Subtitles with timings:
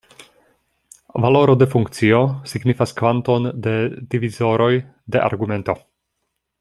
[1.25, 2.21] Valoro de funkcio
[2.53, 3.75] signifas kvanton de
[4.15, 4.71] divizoroj
[5.17, 5.77] de argumento.